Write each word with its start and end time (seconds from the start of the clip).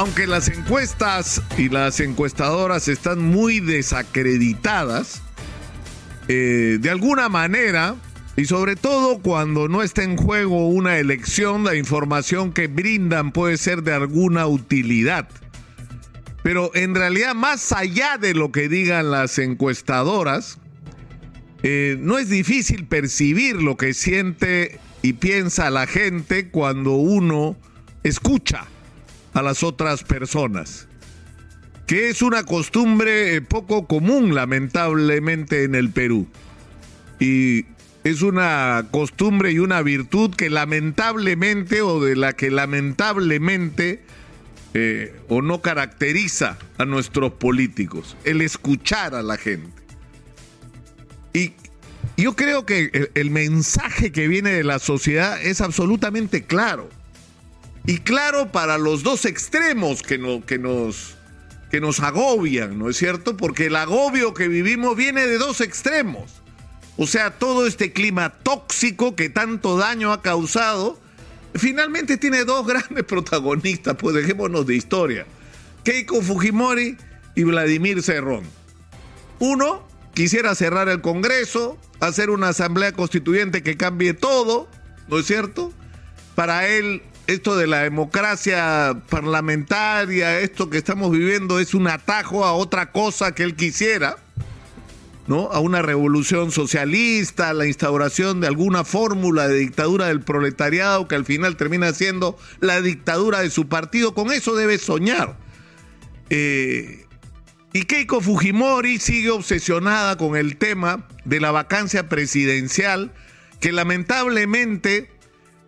Aunque 0.00 0.26
las 0.26 0.48
encuestas 0.48 1.42
y 1.58 1.68
las 1.68 2.00
encuestadoras 2.00 2.88
están 2.88 3.20
muy 3.20 3.60
desacreditadas, 3.60 5.20
eh, 6.26 6.78
de 6.80 6.88
alguna 6.88 7.28
manera, 7.28 7.96
y 8.34 8.46
sobre 8.46 8.76
todo 8.76 9.18
cuando 9.18 9.68
no 9.68 9.82
está 9.82 10.02
en 10.02 10.16
juego 10.16 10.68
una 10.68 10.96
elección, 10.96 11.64
la 11.64 11.74
información 11.74 12.54
que 12.54 12.66
brindan 12.66 13.30
puede 13.30 13.58
ser 13.58 13.82
de 13.82 13.92
alguna 13.92 14.46
utilidad. 14.46 15.28
Pero 16.42 16.70
en 16.74 16.94
realidad, 16.94 17.34
más 17.34 17.70
allá 17.70 18.16
de 18.16 18.32
lo 18.32 18.52
que 18.52 18.70
digan 18.70 19.10
las 19.10 19.38
encuestadoras, 19.38 20.56
eh, 21.62 21.98
no 22.00 22.16
es 22.16 22.30
difícil 22.30 22.86
percibir 22.86 23.56
lo 23.56 23.76
que 23.76 23.92
siente 23.92 24.80
y 25.02 25.12
piensa 25.12 25.68
la 25.68 25.86
gente 25.86 26.48
cuando 26.48 26.92
uno 26.92 27.54
escucha 28.02 28.66
a 29.34 29.42
las 29.42 29.62
otras 29.62 30.04
personas, 30.04 30.88
que 31.86 32.08
es 32.08 32.22
una 32.22 32.44
costumbre 32.44 33.36
eh, 33.36 33.40
poco 33.40 33.86
común 33.86 34.34
lamentablemente 34.34 35.64
en 35.64 35.74
el 35.74 35.90
Perú. 35.90 36.28
Y 37.18 37.66
es 38.04 38.22
una 38.22 38.86
costumbre 38.90 39.52
y 39.52 39.58
una 39.58 39.82
virtud 39.82 40.34
que 40.34 40.50
lamentablemente 40.50 41.82
o 41.82 42.02
de 42.02 42.16
la 42.16 42.32
que 42.32 42.50
lamentablemente 42.50 44.02
eh, 44.72 45.14
o 45.28 45.42
no 45.42 45.60
caracteriza 45.62 46.56
a 46.78 46.84
nuestros 46.84 47.32
políticos, 47.32 48.16
el 48.24 48.40
escuchar 48.40 49.14
a 49.16 49.22
la 49.22 49.36
gente. 49.36 49.82
Y 51.32 51.54
yo 52.16 52.36
creo 52.36 52.66
que 52.66 53.10
el, 53.14 53.30
mensaje 53.30 54.12
que 54.12 54.28
viene 54.28 54.50
de 54.50 54.62
la 54.62 54.78
sociedad 54.78 55.40
es 55.42 55.60
absolutamente 55.60 56.44
claro. 56.44 56.88
Y 57.90 57.98
claro 57.98 58.52
para 58.52 58.78
los 58.78 59.02
dos 59.02 59.24
extremos 59.24 60.02
que, 60.02 60.16
no, 60.16 60.46
que, 60.46 60.60
nos, 60.60 61.16
que 61.72 61.80
nos 61.80 61.98
agobian, 61.98 62.78
¿no 62.78 62.88
es 62.88 62.96
cierto? 62.96 63.36
Porque 63.36 63.66
el 63.66 63.74
agobio 63.74 64.32
que 64.32 64.46
vivimos 64.46 64.96
viene 64.96 65.26
de 65.26 65.38
dos 65.38 65.60
extremos. 65.60 66.30
O 66.96 67.08
sea, 67.08 67.32
todo 67.36 67.66
este 67.66 67.92
clima 67.92 68.30
tóxico 68.30 69.16
que 69.16 69.28
tanto 69.28 69.76
daño 69.76 70.12
ha 70.12 70.22
causado, 70.22 71.00
finalmente 71.56 72.16
tiene 72.16 72.44
dos 72.44 72.64
grandes 72.68 73.02
protagonistas, 73.02 73.96
pues 73.96 74.14
dejémonos 74.14 74.68
de 74.68 74.76
historia. 74.76 75.26
Keiko 75.82 76.22
Fujimori 76.22 76.96
y 77.34 77.42
Vladimir 77.42 78.04
Cerrón. 78.04 78.44
Uno 79.40 79.84
quisiera 80.14 80.54
cerrar 80.54 80.88
el 80.88 81.00
Congreso, 81.00 81.76
hacer 81.98 82.30
una 82.30 82.50
asamblea 82.50 82.92
constituyente 82.92 83.64
que 83.64 83.76
cambie 83.76 84.14
todo, 84.14 84.68
¿no 85.08 85.18
es 85.18 85.26
cierto? 85.26 85.72
Para 86.36 86.68
él, 86.68 87.02
esto 87.32 87.56
de 87.56 87.66
la 87.66 87.82
democracia 87.82 89.02
parlamentaria, 89.08 90.40
esto 90.40 90.68
que 90.68 90.78
estamos 90.78 91.10
viviendo, 91.12 91.60
es 91.60 91.74
un 91.74 91.86
atajo 91.86 92.44
a 92.44 92.52
otra 92.52 92.92
cosa 92.92 93.34
que 93.34 93.44
él 93.44 93.54
quisiera, 93.54 94.16
¿no? 95.26 95.50
A 95.52 95.60
una 95.60 95.80
revolución 95.80 96.50
socialista, 96.50 97.50
a 97.50 97.54
la 97.54 97.66
instauración 97.66 98.40
de 98.40 98.48
alguna 98.48 98.84
fórmula 98.84 99.46
de 99.46 99.58
dictadura 99.58 100.06
del 100.06 100.22
proletariado 100.22 101.06
que 101.06 101.14
al 101.14 101.24
final 101.24 101.56
termina 101.56 101.92
siendo 101.92 102.36
la 102.58 102.80
dictadura 102.80 103.40
de 103.40 103.50
su 103.50 103.68
partido. 103.68 104.12
Con 104.12 104.32
eso 104.32 104.56
debe 104.56 104.78
soñar. 104.78 105.36
Eh, 106.30 107.06
y 107.72 107.82
Keiko 107.82 108.20
Fujimori 108.20 108.98
sigue 108.98 109.30
obsesionada 109.30 110.16
con 110.16 110.36
el 110.36 110.56
tema 110.56 111.06
de 111.24 111.38
la 111.38 111.52
vacancia 111.52 112.08
presidencial, 112.08 113.12
que 113.60 113.70
lamentablemente 113.70 115.19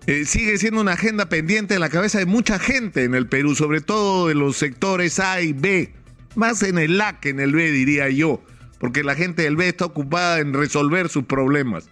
eh, 0.07 0.25
sigue 0.25 0.59
siendo 0.59 0.81
una 0.81 0.93
agenda 0.93 1.29
pendiente 1.29 1.75
en 1.75 1.81
la 1.81 1.89
cabeza 1.89 2.19
de 2.19 2.27
mucha 2.27 2.59
gente 2.59 3.05
en 3.05 3.15
el 3.15 3.29
Perú, 3.29 3.55
sobre 3.55 3.81
todo 3.81 4.29
de 4.29 4.35
los 4.35 4.57
sectores 4.57 5.21
A 5.21 5.41
y 5.41 5.53
B, 5.53 5.93
más 6.35 6.63
en 6.63 6.79
el 6.79 7.01
A 7.01 7.21
que 7.21 7.29
en 7.29 7.41
el 7.41 7.53
B, 7.53 7.71
diría 7.71 8.09
yo, 8.09 8.43
porque 8.81 9.05
la 9.05 9.15
gente 9.15 9.43
del 9.43 9.57
B 9.57 9.69
está 9.69 9.85
ocupada 9.85 10.41
en 10.41 10.55
resolver 10.55 11.09
sus 11.09 11.25
problemas. 11.25 11.89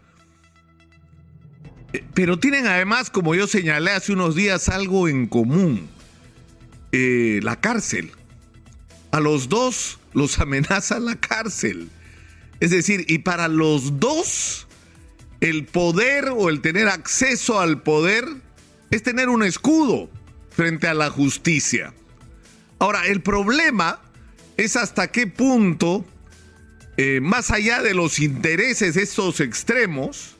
Eh, 1.92 2.04
pero 2.14 2.38
tienen 2.38 2.66
además, 2.66 3.10
como 3.10 3.34
yo 3.34 3.46
señalé 3.46 3.92
hace 3.92 4.12
unos 4.12 4.34
días, 4.34 4.68
algo 4.68 5.08
en 5.08 5.26
común, 5.26 5.88
eh, 6.92 7.40
la 7.42 7.60
cárcel. 7.60 8.10
A 9.12 9.20
los 9.20 9.48
dos 9.48 9.98
los 10.14 10.38
amenaza 10.40 10.98
la 10.98 11.16
cárcel. 11.16 11.88
Es 12.58 12.70
decir, 12.70 13.04
y 13.08 13.18
para 13.18 13.48
los 13.48 14.00
dos, 14.00 14.66
el 15.40 15.64
poder 15.64 16.28
o 16.28 16.50
el 16.50 16.60
tener 16.60 16.88
acceso 16.88 17.60
al 17.60 17.82
poder 17.82 18.26
es 18.90 19.02
tener 19.02 19.28
un 19.28 19.42
escudo 19.42 20.10
frente 20.50 20.86
a 20.88 20.94
la 20.94 21.10
justicia. 21.10 21.94
Ahora, 22.78 23.06
el 23.06 23.22
problema 23.22 24.00
es 24.56 24.76
hasta 24.76 25.08
qué 25.08 25.26
punto, 25.26 26.04
eh, 26.96 27.20
más 27.22 27.50
allá 27.50 27.82
de 27.82 27.94
los 27.94 28.18
intereses 28.18 28.94
de 28.94 29.02
estos 29.02 29.40
extremos, 29.40 30.36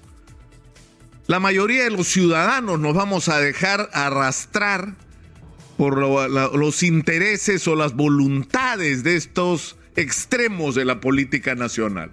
la 1.27 1.41
mayoría 1.41 1.85
de 1.85 1.91
los 1.91 2.09
ciudadanos 2.09 2.81
nos 2.81 2.95
vamos 2.95 3.29
a 3.29 3.39
dejar 3.39 3.89
arrastrar 3.93 4.95
por 5.77 5.97
los 5.97 6.83
intereses 6.83 7.67
o 7.67 7.77
las 7.77 7.95
voluntades 7.95 9.03
de 9.03 9.17
estos 9.17 9.77
extremos 9.97 10.75
de 10.75 10.85
la 10.85 11.01
política 11.01 11.55
nacional. 11.55 12.11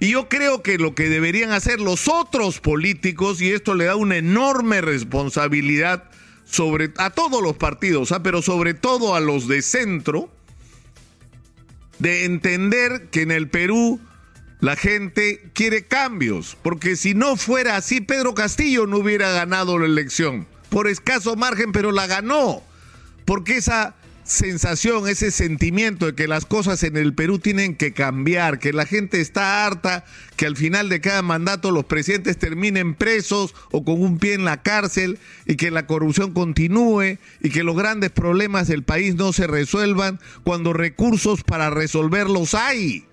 Y 0.00 0.10
yo 0.10 0.28
creo 0.28 0.62
que 0.62 0.78
lo 0.78 0.94
que 0.94 1.08
deberían 1.08 1.50
hacer 1.50 1.80
los 1.80 2.08
otros 2.08 2.60
políticos, 2.60 3.40
y 3.40 3.50
esto 3.50 3.74
le 3.74 3.86
da 3.86 3.96
una 3.96 4.16
enorme 4.16 4.80
responsabilidad 4.80 6.04
sobre, 6.44 6.92
a 6.98 7.10
todos 7.10 7.42
los 7.42 7.56
partidos, 7.56 8.12
¿ah? 8.12 8.22
pero 8.22 8.42
sobre 8.42 8.74
todo 8.74 9.14
a 9.14 9.20
los 9.20 9.48
de 9.48 9.62
centro, 9.62 10.30
de 11.98 12.24
entender 12.24 13.08
que 13.10 13.22
en 13.22 13.32
el 13.32 13.48
Perú 13.48 14.00
la 14.60 14.76
gente 14.76 15.50
quiere 15.52 15.86
cambios, 15.86 16.56
porque 16.62 16.96
si 16.96 17.14
no 17.14 17.36
fuera 17.36 17.76
así, 17.76 18.00
Pedro 18.00 18.34
Castillo 18.34 18.86
no 18.86 18.98
hubiera 18.98 19.32
ganado 19.32 19.78
la 19.78 19.86
elección, 19.86 20.46
por 20.68 20.86
escaso 20.86 21.34
margen, 21.34 21.72
pero 21.72 21.90
la 21.90 22.06
ganó 22.06 22.62
porque 23.28 23.58
esa 23.58 23.94
sensación, 24.28 25.08
ese 25.08 25.30
sentimiento 25.30 26.04
de 26.06 26.14
que 26.14 26.28
las 26.28 26.44
cosas 26.44 26.82
en 26.82 26.98
el 26.98 27.14
Perú 27.14 27.38
tienen 27.38 27.74
que 27.74 27.94
cambiar, 27.94 28.58
que 28.58 28.74
la 28.74 28.84
gente 28.84 29.22
está 29.22 29.64
harta, 29.64 30.04
que 30.36 30.44
al 30.44 30.54
final 30.54 30.90
de 30.90 31.00
cada 31.00 31.22
mandato 31.22 31.70
los 31.70 31.86
presidentes 31.86 32.36
terminen 32.36 32.94
presos 32.94 33.54
o 33.70 33.84
con 33.84 34.02
un 34.02 34.18
pie 34.18 34.34
en 34.34 34.44
la 34.44 34.62
cárcel 34.62 35.18
y 35.46 35.56
que 35.56 35.70
la 35.70 35.86
corrupción 35.86 36.34
continúe 36.34 37.18
y 37.40 37.50
que 37.50 37.64
los 37.64 37.74
grandes 37.74 38.10
problemas 38.10 38.68
del 38.68 38.82
país 38.82 39.14
no 39.14 39.32
se 39.32 39.46
resuelvan 39.46 40.20
cuando 40.44 40.74
recursos 40.74 41.42
para 41.42 41.70
resolverlos 41.70 42.54
hay. 42.54 43.06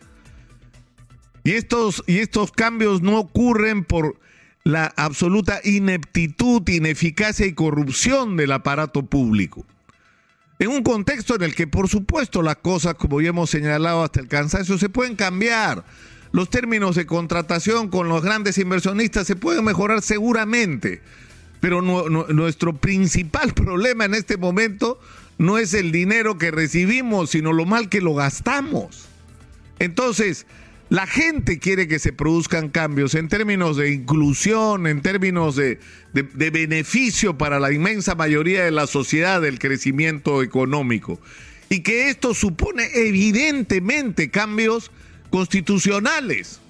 Y 1.45 1.51
estos, 1.51 2.03
y 2.07 2.17
estos 2.17 2.51
cambios 2.51 3.01
no 3.01 3.19
ocurren 3.19 3.85
por 3.85 4.19
la 4.65 4.91
absoluta 4.97 5.61
ineptitud, 5.63 6.67
ineficacia 6.67 7.45
y 7.45 7.53
corrupción 7.53 8.35
del 8.35 8.51
aparato 8.51 9.05
público 9.05 9.65
en 10.59 10.69
un 10.69 10.83
contexto 10.83 11.35
en 11.35 11.43
el 11.43 11.55
que, 11.55 11.67
por 11.67 11.89
supuesto, 11.89 12.41
las 12.41 12.57
cosas, 12.57 12.95
como 12.95 13.21
ya 13.21 13.29
hemos 13.29 13.49
señalado 13.49 14.03
hasta 14.03 14.21
el 14.21 14.27
cansancio, 14.27 14.77
se 14.77 14.89
pueden 14.89 15.15
cambiar. 15.15 15.83
Los 16.31 16.49
términos 16.49 16.95
de 16.95 17.05
contratación 17.05 17.89
con 17.89 18.09
los 18.09 18.21
grandes 18.21 18.57
inversionistas 18.57 19.27
se 19.27 19.35
pueden 19.35 19.63
mejorar 19.63 20.01
seguramente, 20.01 21.01
pero 21.59 21.81
nuestro 21.81 22.75
principal 22.77 23.53
problema 23.55 24.05
en 24.05 24.13
este 24.13 24.37
momento 24.37 24.99
no 25.37 25.57
es 25.57 25.73
el 25.73 25.91
dinero 25.91 26.37
que 26.37 26.51
recibimos, 26.51 27.31
sino 27.31 27.53
lo 27.53 27.65
mal 27.65 27.89
que 27.89 28.01
lo 28.01 28.13
gastamos. 28.15 29.07
Entonces, 29.79 30.45
la 30.95 31.07
gente 31.07 31.59
quiere 31.59 31.89
que 31.89 31.99
se 31.99 32.13
produzcan 32.13 32.69
cambios 32.69 33.15
en 33.15 33.27
términos 33.27 33.75
de 33.75 33.91
inclusión, 33.91 34.87
en 34.87 35.01
términos 35.01 35.57
de, 35.57 35.77
beneficio 36.13 37.37
para 37.37 37.59
la 37.59 37.73
inmensa 37.73 38.15
mayoría 38.15 38.63
de 38.63 38.71
la 38.71 38.87
sociedad 38.87 39.41
del 39.41 39.59
crecimiento 39.59 40.41
económico. 40.41 41.19
Y 41.67 41.81
que 41.81 42.07
esto 42.07 42.33
supone 42.33 42.87
evidentemente 42.93 44.29
cambios 44.29 44.89
constitucionales. 45.31 46.61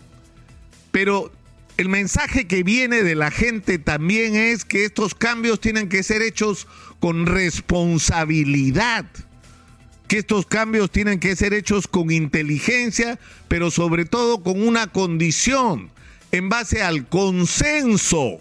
Pero 0.89 1.31
el 1.77 1.89
mensaje 1.89 2.47
que 2.47 2.63
viene 2.63 3.03
de 3.03 3.13
la 3.13 3.29
gente 3.29 3.77
también 3.77 4.35
es 4.35 4.65
que 4.65 4.85
estos 4.85 5.13
cambios 5.13 5.61
tienen 5.61 5.87
que 5.87 6.01
ser 6.01 6.23
hechos 6.23 6.67
con 6.99 7.27
responsabilidad 7.27 9.05
que 10.07 10.19
estos 10.19 10.45
cambios 10.45 10.91
tienen 10.91 11.19
que 11.19 11.35
ser 11.35 11.53
hechos 11.53 11.87
con 11.87 12.11
inteligencia, 12.11 13.19
pero 13.47 13.71
sobre 13.71 14.05
todo 14.05 14.43
con 14.43 14.65
una 14.65 14.87
condición, 14.87 15.89
en 16.31 16.49
base 16.49 16.81
al 16.83 17.07
consenso. 17.07 18.39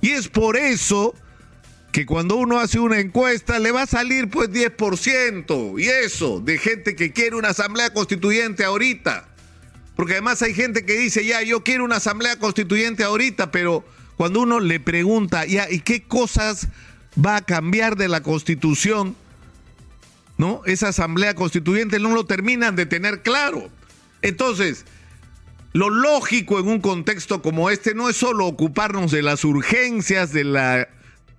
Y 0.00 0.10
es 0.10 0.28
por 0.28 0.56
eso 0.56 1.14
que 1.92 2.06
cuando 2.06 2.36
uno 2.36 2.58
hace 2.58 2.80
una 2.80 2.98
encuesta 2.98 3.58
le 3.58 3.70
va 3.70 3.82
a 3.82 3.86
salir 3.86 4.28
pues 4.28 4.50
10%, 4.50 5.80
y 5.80 5.86
eso, 5.86 6.40
de 6.40 6.58
gente 6.58 6.96
que 6.96 7.12
quiere 7.12 7.36
una 7.36 7.50
asamblea 7.50 7.92
constituyente 7.92 8.64
ahorita. 8.64 9.28
Porque 9.94 10.14
además 10.14 10.42
hay 10.42 10.54
gente 10.54 10.84
que 10.84 10.98
dice, 10.98 11.24
ya, 11.24 11.42
yo 11.42 11.62
quiero 11.62 11.84
una 11.84 11.96
asamblea 11.96 12.36
constituyente 12.38 13.04
ahorita, 13.04 13.52
pero 13.52 13.84
cuando 14.16 14.40
uno 14.40 14.58
le 14.60 14.80
pregunta, 14.80 15.44
ya, 15.44 15.70
¿y 15.70 15.80
qué 15.80 16.02
cosas 16.02 16.68
va 17.24 17.36
a 17.36 17.44
cambiar 17.44 17.96
de 17.96 18.08
la 18.08 18.22
constitución? 18.22 19.14
¿No? 20.36 20.62
Esa 20.66 20.88
asamblea 20.88 21.34
constituyente 21.34 21.98
no 21.98 22.14
lo 22.14 22.26
terminan 22.26 22.76
de 22.76 22.86
tener 22.86 23.22
claro. 23.22 23.70
Entonces, 24.22 24.84
lo 25.72 25.90
lógico 25.90 26.60
en 26.60 26.68
un 26.68 26.80
contexto 26.80 27.42
como 27.42 27.68
este 27.68 27.94
no 27.94 28.08
es 28.08 28.16
solo 28.16 28.46
ocuparnos 28.46 29.10
de 29.10 29.22
las 29.22 29.44
urgencias 29.44 30.32
de 30.32 30.44
la 30.44 30.88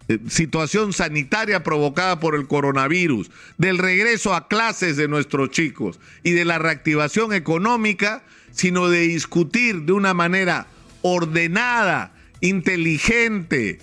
eh, 0.08 0.20
situación 0.28 0.94
sanitaria 0.94 1.64
provocada 1.64 2.20
por 2.20 2.36
el 2.36 2.46
coronavirus, 2.48 3.32
del 3.58 3.78
regreso 3.80 4.36
a 4.36 4.48
clases 4.48 4.98
de 4.98 5.08
nuestros 5.08 5.50
chicos 5.50 6.00
y 6.22 6.32
de 6.32 6.46
la 6.46 6.60
reactivación 6.60 7.34
económica, 7.34 8.24
sino 8.52 8.90
de 8.90 9.00
discutir 9.02 9.82
de 9.84 9.94
una 9.94 10.14
manera 10.14 10.68
ordenada, 11.02 12.14
inteligente, 12.42 13.80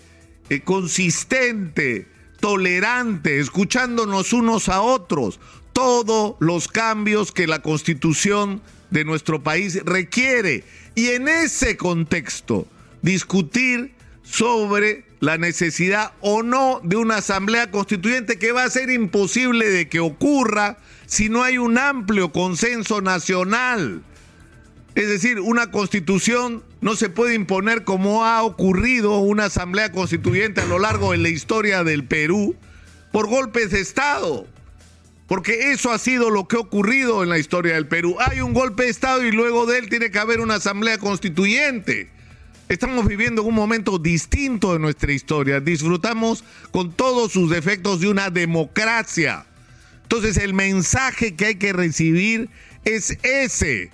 eh, 0.49 0.61
consistente, 0.61 2.07
tolerante, 2.43 3.39
escuchándonos 3.39 4.33
unos 4.33 4.69
a 4.69 4.81
otros, 4.83 5.39
todos 5.73 6.35
los 6.41 6.67
cambios 6.67 7.31
que 7.31 7.47
la 7.47 7.63
constitución 7.63 8.61
de 8.91 9.05
nuestro 9.05 9.45
país 9.45 9.81
requiere. 9.85 10.65
Y 10.97 11.11
en 11.11 11.29
ese 11.29 11.77
contexto, 11.77 12.67
discutir 13.01 13.95
sobre 14.25 15.05
la 15.21 15.39
necesidad 15.39 16.15
o 16.21 16.43
no 16.43 16.81
de 16.83 16.97
una 16.97 17.19
asamblea 17.19 17.71
constituyente 17.71 18.41
que 18.41 18.51
va 18.51 18.65
a 18.65 18.71
ser 18.71 18.91
imposible 18.91 19.71
de 19.71 19.89
que 19.89 20.01
ocurra 20.01 20.79
si 21.07 21.29
no 21.29 21.45
hay 21.45 21.59
un 21.59 21.79
amplio 21.79 22.33
consenso 22.33 23.01
nacional. 23.03 24.03
Es 24.97 25.09
decir, 25.09 25.39
una 25.39 25.71
constitución 25.71 26.65
no 26.83 26.97
se 26.97 27.09
puede 27.09 27.35
imponer 27.35 27.85
como 27.85 28.25
ha 28.25 28.43
ocurrido 28.43 29.19
una 29.19 29.47
asamblea 29.47 29.93
constituyente 29.93 30.61
a 30.61 30.67
lo 30.67 30.81
largo 30.81 31.13
de 31.13 31.19
la 31.19 31.29
historia 31.29 31.85
del 31.85 32.05
Perú 32.05 32.57
por 33.13 33.29
golpes 33.29 33.71
de 33.71 33.81
Estado. 33.81 34.49
Porque 35.29 35.71
eso 35.71 35.93
ha 35.93 35.99
sido 35.99 36.29
lo 36.29 36.49
que 36.49 36.57
ha 36.57 36.59
ocurrido 36.61 37.23
en 37.23 37.29
la 37.29 37.39
historia 37.39 37.75
del 37.75 37.87
Perú. 37.87 38.17
Hay 38.19 38.41
un 38.41 38.53
golpe 38.53 38.83
de 38.83 38.91
Estado 38.91 39.25
y 39.25 39.31
luego 39.31 39.65
de 39.65 39.79
él 39.79 39.89
tiene 39.89 40.11
que 40.11 40.19
haber 40.19 40.41
una 40.41 40.57
asamblea 40.57 40.99
constituyente. 40.99 42.11
Estamos 42.69 43.07
viviendo 43.07 43.45
un 43.45 43.55
momento 43.55 43.99
distinto 43.99 44.73
de 44.73 44.81
nuestra 44.81 45.13
historia. 45.13 45.61
Disfrutamos 45.61 46.43
con 46.73 46.93
todos 46.93 47.31
sus 47.31 47.49
defectos 47.49 48.01
de 48.01 48.09
una 48.09 48.29
democracia. 48.29 49.47
Entonces 50.03 50.37
el 50.37 50.53
mensaje 50.53 51.37
que 51.37 51.47
hay 51.47 51.55
que 51.55 51.73
recibir 51.73 52.51
es 52.85 53.17
ese. 53.23 53.93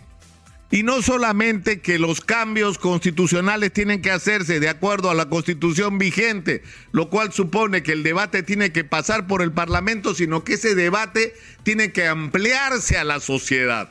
Y 0.70 0.82
no 0.82 1.00
solamente 1.00 1.81
que 1.81 1.99
los 1.99 2.20
cambios 2.20 2.79
constitucionales 2.79 3.73
tienen 3.73 4.03
que 4.03 4.11
hacerse 4.11 4.61
de 4.61 4.69
acuerdo 4.69 5.09
a 5.11 5.15
la 5.15 5.31
constitución 5.31 5.97
vigente, 5.97 6.62
lo 6.93 7.09
cual 7.09 7.32
supone 7.32 7.82
que 7.82 7.93
el 7.93 8.03
debate 8.03 8.43
tiene 8.43 8.70
que 8.70 8.85
pasar 8.85 9.26
por 9.26 9.41
el 9.41 9.53
Parlamento, 9.53 10.15
sino 10.15 10.44
que 10.44 10.55
ese 10.55 10.75
debate 10.75 11.35
tiene 11.62 11.91
que 11.93 12.06
ampliarse 12.06 12.99
a 12.99 13.05
la 13.05 13.19
sociedad. 13.20 13.91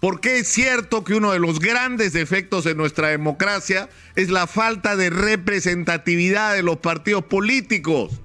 Porque 0.00 0.38
es 0.38 0.46
cierto 0.46 1.02
que 1.02 1.14
uno 1.14 1.32
de 1.32 1.40
los 1.40 1.58
grandes 1.58 2.12
defectos 2.12 2.62
de 2.62 2.76
nuestra 2.76 3.08
democracia 3.08 3.88
es 4.14 4.30
la 4.30 4.46
falta 4.46 4.94
de 4.94 5.10
representatividad 5.10 6.54
de 6.54 6.62
los 6.62 6.76
partidos 6.76 7.24
políticos. 7.24 8.20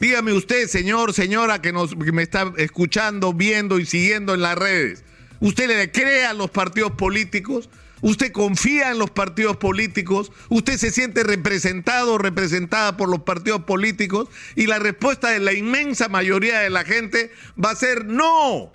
Dígame 0.00 0.32
usted, 0.32 0.66
señor, 0.66 1.12
señora, 1.12 1.62
que, 1.62 1.72
nos, 1.72 1.96
me 1.96 2.22
está 2.22 2.52
escuchando, 2.56 3.32
viendo 3.32 3.78
y 3.78 3.86
siguiendo 3.86 4.34
en 4.34 4.42
las 4.42 4.58
redes. 4.58 5.04
¿Usted 5.40 5.68
le 5.68 5.92
cree 5.92 6.24
a 6.24 6.34
los 6.34 6.50
partidos 6.50 6.92
políticos? 6.92 7.68
¿Usted 8.00 8.32
confía 8.32 8.90
en 8.90 8.98
los 8.98 9.10
partidos 9.10 9.56
políticos? 9.56 10.30
¿Usted 10.48 10.76
se 10.78 10.90
siente 10.90 11.24
representado 11.24 12.14
o 12.14 12.18
representada 12.18 12.96
por 12.96 13.08
los 13.08 13.22
partidos 13.22 13.64
políticos? 13.64 14.28
Y 14.54 14.66
la 14.66 14.78
respuesta 14.78 15.30
de 15.30 15.40
la 15.40 15.52
inmensa 15.52 16.08
mayoría 16.08 16.60
de 16.60 16.70
la 16.70 16.84
gente 16.84 17.32
va 17.62 17.70
a 17.70 17.76
ser 17.76 18.04
no. 18.04 18.72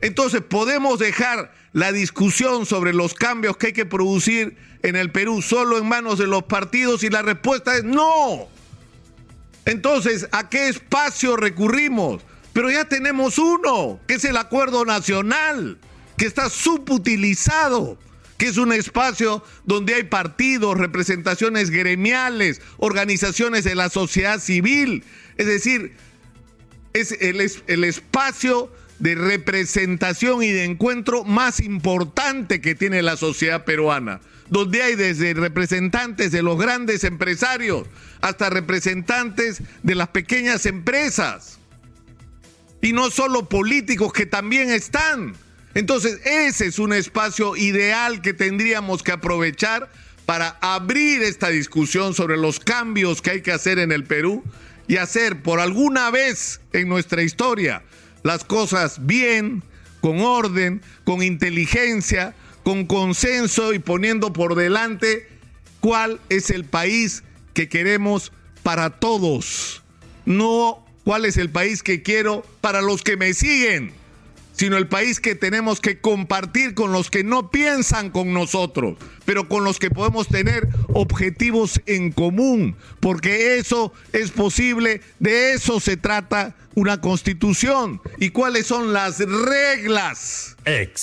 Entonces 0.00 0.42
podemos 0.42 0.98
dejar 0.98 1.52
la 1.72 1.92
discusión 1.92 2.66
sobre 2.66 2.92
los 2.92 3.14
cambios 3.14 3.56
que 3.56 3.68
hay 3.68 3.72
que 3.72 3.86
producir 3.86 4.56
en 4.82 4.96
el 4.96 5.10
Perú 5.10 5.40
solo 5.40 5.78
en 5.78 5.88
manos 5.88 6.18
de 6.18 6.26
los 6.26 6.44
partidos 6.44 7.02
y 7.04 7.10
la 7.10 7.22
respuesta 7.22 7.76
es 7.76 7.84
no. 7.84 8.48
Entonces, 9.64 10.28
¿a 10.32 10.48
qué 10.48 10.68
espacio 10.68 11.36
recurrimos? 11.36 12.22
Pero 12.52 12.70
ya 12.70 12.84
tenemos 12.84 13.38
uno, 13.38 13.98
que 14.06 14.14
es 14.14 14.24
el 14.24 14.36
acuerdo 14.36 14.84
nacional, 14.84 15.78
que 16.16 16.26
está 16.26 16.50
subutilizado, 16.50 17.98
que 18.38 18.46
es 18.46 18.56
un 18.56 18.72
espacio 18.72 19.44
donde 19.64 19.94
hay 19.94 20.04
partidos, 20.04 20.78
representaciones 20.78 21.70
gremiales, 21.70 22.60
organizaciones 22.78 23.64
de 23.64 23.74
la 23.74 23.90
sociedad 23.90 24.40
civil. 24.40 25.04
Es 25.36 25.46
decir, 25.46 25.96
es 26.94 27.12
el, 27.20 27.84
espacio 27.84 28.70
de 29.00 29.16
representación 29.16 30.42
y 30.42 30.50
de 30.50 30.64
encuentro 30.64 31.24
más 31.24 31.60
importante 31.60 32.60
que 32.60 32.74
tiene 32.74 33.02
la 33.02 33.16
sociedad 33.16 33.64
peruana, 33.64 34.20
donde 34.48 34.82
hay 34.82 34.94
desde 34.94 35.34
representantes 35.34 36.30
de 36.30 36.42
los 36.42 36.56
grandes 36.56 37.02
empresarios 37.02 37.88
hasta 38.20 38.48
representantes 38.48 39.60
de 39.82 39.94
las 39.96 40.08
pequeñas 40.08 40.66
empresas. 40.66 41.58
Y 42.80 42.92
no 42.92 43.10
solo 43.10 43.48
políticos 43.48 44.12
que 44.12 44.26
también 44.26 44.70
están. 44.70 45.34
Entonces, 45.74 46.20
ese 46.24 46.66
es 46.66 46.78
un 46.78 46.92
espacio 46.92 47.56
ideal 47.56 48.22
que 48.22 48.32
tendríamos 48.32 49.02
que 49.02 49.12
aprovechar 49.12 49.90
para 50.24 50.56
abrir 50.60 51.22
esta 51.22 51.48
discusión 51.48 52.14
sobre 52.14 52.36
los 52.36 52.60
cambios 52.60 53.20
que 53.20 53.30
hay 53.30 53.42
que 53.42 53.52
hacer 53.52 53.78
en 53.78 53.90
el 53.90 54.04
Perú 54.04 54.44
y 54.86 54.96
hacer 54.96 55.42
por 55.42 55.60
alguna 55.60 56.10
vez 56.10 56.60
en 56.72 56.88
nuestra 56.88 57.22
historia 57.22 57.82
las 58.22 58.44
cosas 58.44 59.04
bien, 59.04 59.62
con 60.00 60.20
orden, 60.20 60.80
con 61.04 61.22
inteligencia, 61.22 62.34
con 62.62 62.86
consenso 62.86 63.74
y 63.74 63.78
poniendo 63.80 64.32
por 64.32 64.54
delante 64.54 65.28
cuál 65.80 66.20
es 66.28 66.50
el 66.50 66.64
país 66.64 67.24
que 67.52 67.68
queremos 67.68 68.32
para 68.62 68.90
todos, 68.90 69.82
no 70.24 70.86
cuál 71.04 71.26
es 71.26 71.36
el 71.36 71.50
país 71.50 71.82
que 71.82 72.02
quiero 72.02 72.46
para 72.60 72.80
los 72.80 73.02
que 73.02 73.16
me 73.16 73.34
siguen 73.34 73.92
sino 74.54 74.76
el 74.76 74.88
país 74.88 75.20
que 75.20 75.34
tenemos 75.34 75.80
que 75.80 76.00
compartir 76.00 76.74
con 76.74 76.92
los 76.92 77.10
que 77.10 77.24
no 77.24 77.50
piensan 77.50 78.10
con 78.10 78.32
nosotros, 78.32 78.96
pero 79.24 79.48
con 79.48 79.64
los 79.64 79.78
que 79.78 79.90
podemos 79.90 80.28
tener 80.28 80.68
objetivos 80.88 81.80
en 81.86 82.12
común, 82.12 82.76
porque 83.00 83.58
eso 83.58 83.92
es 84.12 84.30
posible, 84.30 85.00
de 85.18 85.52
eso 85.52 85.80
se 85.80 85.96
trata 85.96 86.54
una 86.74 87.00
constitución. 87.00 88.00
¿Y 88.18 88.30
cuáles 88.30 88.66
son 88.66 88.92
las 88.92 89.18
reglas? 89.18 90.56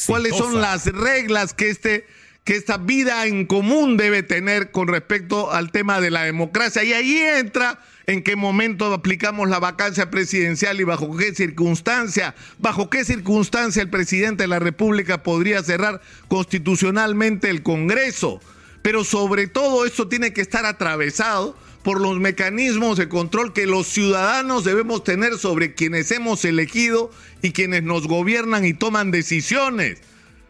¿Cuáles 0.07 0.35
son 0.35 0.61
las 0.61 0.85
reglas 0.85 1.53
que 1.53 1.69
este 1.69 2.05
que 2.43 2.55
esta 2.55 2.77
vida 2.77 3.27
en 3.27 3.45
común 3.45 3.97
debe 3.97 4.23
tener 4.23 4.71
con 4.71 4.87
respecto 4.87 5.51
al 5.51 5.71
tema 5.71 6.01
de 6.01 6.09
la 6.09 6.23
democracia? 6.23 6.83
Y 6.83 6.93
ahí 6.93 7.17
entra 7.17 7.79
en 8.07 8.23
qué 8.23 8.35
momento 8.35 8.93
aplicamos 8.93 9.49
la 9.49 9.59
vacancia 9.59 10.09
presidencial 10.09 10.79
y 10.79 10.83
bajo 10.83 11.15
qué 11.15 11.33
circunstancia, 11.33 12.35
bajo 12.59 12.89
qué 12.89 13.05
circunstancia 13.05 13.81
el 13.81 13.89
presidente 13.89 14.43
de 14.43 14.47
la 14.47 14.59
República 14.59 15.23
podría 15.23 15.63
cerrar 15.63 16.01
constitucionalmente 16.27 17.49
el 17.49 17.63
Congreso. 17.63 18.39
Pero 18.81 19.03
sobre 19.03 19.47
todo 19.47 19.85
eso 19.85 20.07
tiene 20.07 20.33
que 20.33 20.41
estar 20.41 20.65
atravesado 20.65 21.55
por 21.83 21.99
los 21.99 22.19
mecanismos 22.19 22.97
de 22.97 23.09
control 23.09 23.53
que 23.53 23.65
los 23.65 23.87
ciudadanos 23.87 24.63
debemos 24.63 25.03
tener 25.03 25.37
sobre 25.37 25.73
quienes 25.73 26.11
hemos 26.11 26.45
elegido 26.45 27.11
y 27.41 27.51
quienes 27.51 27.83
nos 27.83 28.07
gobiernan 28.07 28.65
y 28.65 28.73
toman 28.73 29.11
decisiones. 29.11 29.99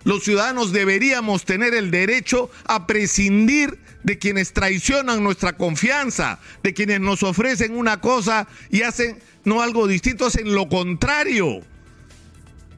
Los 0.04 0.24
ciudadanos 0.24 0.72
deberíamos 0.72 1.46
tener 1.46 1.74
el 1.74 1.92
derecho 1.92 2.50
a 2.66 2.88
prescindir 2.88 3.80
de 4.04 4.18
quienes 4.18 4.54
traicionan 4.54 5.24
nuestra 5.24 5.54
confianza, 5.54 6.40
de 6.64 6.74
quienes 6.74 7.00
nos 7.00 7.24
ofrecen 7.24 7.76
una 7.76 8.02
cosa 8.02 8.48
y 8.70 8.82
hacen 8.82 9.20
no 9.44 9.62
algo 9.62 9.88
distinto, 9.88 10.26
hacen 10.26 10.54
lo 10.54 10.70
contrario. 10.70 11.62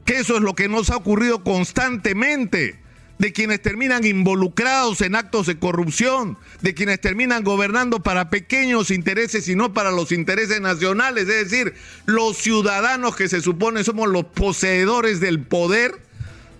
Que 0.04 0.18
eso 0.18 0.36
es 0.36 0.42
lo 0.42 0.54
que 0.54 0.68
nos 0.68 0.90
ha 0.90 0.96
ocurrido 0.96 1.42
constantemente, 1.42 2.78
de 3.18 3.32
quienes 3.32 3.62
terminan 3.62 4.04
involucrados 4.04 5.00
en 5.00 5.14
actos 5.14 5.46
de 5.46 5.58
corrupción, 5.58 6.36
de 6.60 6.74
quienes 6.74 7.00
terminan 7.00 7.42
gobernando 7.42 8.02
para 8.02 8.28
pequeños 8.28 8.90
intereses 8.90 9.48
y 9.48 9.54
no 9.54 9.72
para 9.72 9.90
los 9.90 10.12
intereses 10.12 10.60
nacionales, 10.60 11.28
es 11.28 11.50
decir, 11.50 11.74
los 12.04 12.36
ciudadanos 12.36 13.16
que 13.16 13.30
se 13.30 13.40
supone 13.40 13.82
somos 13.82 14.08
los 14.08 14.24
poseedores 14.26 15.20
del 15.20 15.40
poder 15.40 16.03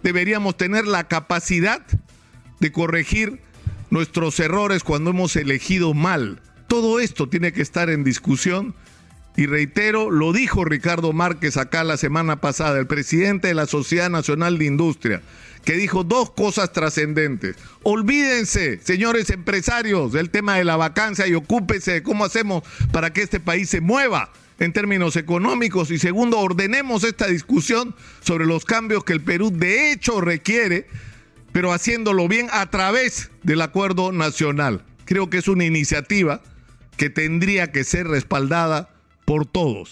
deberíamos 0.04 0.56
tener 0.56 0.86
la 0.86 1.08
capacidad 1.08 1.82
de 2.60 2.70
corregir 2.70 3.40
nuestros 3.90 4.38
errores 4.38 4.84
cuando 4.84 5.10
hemos 5.10 5.34
elegido 5.34 5.94
mal. 5.94 6.40
Todo 6.68 7.00
esto 7.00 7.28
tiene 7.28 7.52
que 7.52 7.62
estar 7.62 7.88
en 7.88 8.04
discusión 8.04 8.74
y 9.36 9.46
reitero, 9.46 10.10
lo 10.10 10.32
dijo 10.32 10.64
Ricardo 10.64 11.12
Márquez 11.12 11.56
acá 11.56 11.82
la 11.82 11.96
semana 11.96 12.40
pasada, 12.40 12.78
el 12.78 12.86
presidente 12.86 13.48
de 13.48 13.54
la 13.54 13.66
Sociedad 13.66 14.10
Nacional 14.10 14.58
de 14.58 14.66
Industria, 14.66 15.22
que 15.64 15.72
dijo 15.72 16.04
dos 16.04 16.30
cosas 16.30 16.72
trascendentes. 16.72 17.56
Olvídense, 17.82 18.78
señores 18.84 19.30
empresarios, 19.30 20.12
del 20.12 20.30
tema 20.30 20.56
de 20.56 20.64
la 20.64 20.76
vacancia 20.76 21.26
y 21.26 21.34
ocúpense 21.34 21.92
de 21.92 22.02
cómo 22.02 22.24
hacemos 22.24 22.62
para 22.92 23.12
que 23.12 23.22
este 23.22 23.40
país 23.40 23.70
se 23.70 23.80
mueva 23.80 24.30
en 24.58 24.72
términos 24.72 25.16
económicos 25.16 25.90
y 25.90 25.98
segundo, 25.98 26.38
ordenemos 26.38 27.04
esta 27.04 27.26
discusión 27.26 27.94
sobre 28.20 28.46
los 28.46 28.64
cambios 28.64 29.04
que 29.04 29.12
el 29.12 29.20
Perú 29.20 29.50
de 29.52 29.92
hecho 29.92 30.20
requiere, 30.20 30.86
pero 31.52 31.72
haciéndolo 31.72 32.28
bien 32.28 32.48
a 32.52 32.70
través 32.70 33.30
del 33.42 33.62
acuerdo 33.62 34.12
nacional. 34.12 34.84
Creo 35.04 35.28
que 35.28 35.38
es 35.38 35.48
una 35.48 35.64
iniciativa 35.64 36.40
que 36.96 37.10
tendría 37.10 37.72
que 37.72 37.84
ser 37.84 38.06
respaldada 38.06 38.90
por 39.24 39.46
todos. 39.46 39.90